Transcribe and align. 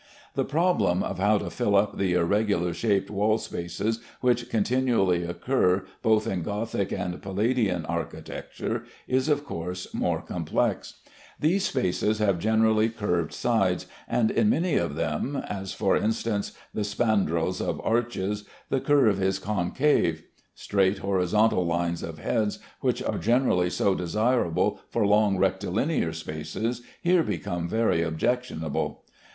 The 0.33 0.45
problem 0.45 1.03
of 1.03 1.19
how 1.19 1.37
to 1.37 1.51
fill 1.51 1.75
up 1.75 1.95
the 1.99 2.13
irregular 2.15 2.73
shaped 2.73 3.11
wall 3.11 3.37
spaces 3.37 3.99
which 4.19 4.49
continually 4.49 5.23
occur 5.23 5.85
both 6.01 6.25
in 6.25 6.41
Gothic 6.41 6.91
and 6.91 7.21
Palladian 7.21 7.85
architecture 7.85 8.85
is 9.07 9.29
of 9.29 9.45
course 9.45 9.93
more 9.93 10.23
complex. 10.23 10.95
These 11.39 11.67
spaces 11.67 12.17
have 12.17 12.39
generally 12.39 12.89
curved 12.89 13.31
sides, 13.31 13.85
and 14.07 14.31
in 14.31 14.49
many 14.49 14.73
of 14.75 14.95
them 14.95 15.35
as, 15.35 15.71
for 15.71 15.95
instance, 15.95 16.53
the 16.73 16.83
spandrels 16.83 17.61
of 17.61 17.79
arches 17.83 18.43
the 18.69 18.81
curve 18.81 19.21
is 19.21 19.37
concave. 19.37 20.23
Straight 20.55 20.97
horizontal 20.97 21.63
lines 21.63 22.01
of 22.01 22.17
heads 22.17 22.57
which 22.79 23.03
are 23.03 23.19
generally 23.19 23.69
so 23.69 23.93
desirable 23.93 24.79
for 24.89 25.05
long 25.05 25.37
rectilinear 25.37 26.11
spaces 26.11 26.81
here 27.03 27.21
become 27.21 27.69
very 27.69 28.01
objectionable. 28.01 29.03